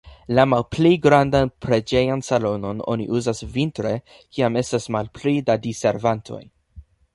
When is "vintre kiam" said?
3.59-4.59